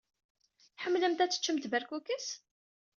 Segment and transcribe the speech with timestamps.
[0.75, 2.27] Tḥemmlemt ad teččemt berkukes?